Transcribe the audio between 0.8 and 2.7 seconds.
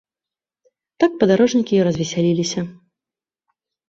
Так падарожнікі й развесяліліся!